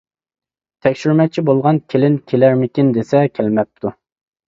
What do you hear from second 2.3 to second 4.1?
كېلەرمىكىن دېسە، كەلمەپتۇ.